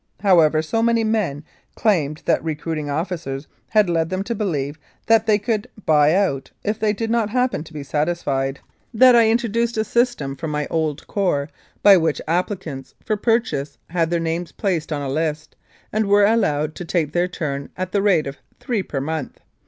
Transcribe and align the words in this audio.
However, 0.21 0.63
so 0.63 0.81
many 0.81 1.03
men 1.03 1.43
claimed 1.75 2.23
that 2.25 2.43
recruiting 2.43 2.89
officers 2.89 3.47
had 3.69 3.87
led 3.87 4.09
them 4.09 4.23
to 4.23 4.33
believe 4.33 4.79
that 5.05 5.27
they 5.27 5.37
could 5.37 5.67
"buy 5.85 6.15
out" 6.15 6.49
if 6.63 6.79
they 6.79 6.91
did 6.91 7.11
not 7.11 7.29
happen 7.29 7.63
to 7.63 7.71
be 7.71 7.83
satisfied, 7.83 8.59
that 8.95 9.15
I 9.15 9.29
introduced 9.29 9.77
a 9.77 9.83
7 9.83 9.85
Mounted 9.85 9.93
Police 9.93 9.93
Life 9.93 10.01
in 10.01 10.23
Canada 10.25 10.33
system 10.33 10.35
from 10.39 10.51
my 10.51 10.67
old 10.75 11.05
corps, 11.07 11.49
by 11.83 11.97
which 11.97 12.21
applicants 12.27 12.95
for 13.05 13.15
pur 13.15 13.39
chase 13.41 13.77
had 13.91 14.09
their 14.09 14.19
names 14.19 14.51
placed 14.51 14.91
on 14.91 15.03
a 15.03 15.07
list, 15.07 15.55
and 15.93 16.07
were 16.07 16.25
allowed 16.25 16.73
to 16.73 16.83
take 16.85 17.11
their 17.11 17.27
turn 17.27 17.69
at 17.77 17.91
the 17.91 18.01
rate 18.01 18.25
of 18.25 18.37
three 18.59 18.81
per 18.81 18.99
month. 19.01 19.39